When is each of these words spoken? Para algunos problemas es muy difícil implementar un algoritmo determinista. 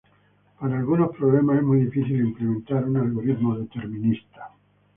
Para 0.59 0.79
algunos 0.79 1.15
problemas 1.15 1.57
es 1.57 1.63
muy 1.63 1.81
difícil 1.81 2.21
implementar 2.21 2.85
un 2.85 2.97
algoritmo 2.97 3.55
determinista. 3.55 4.49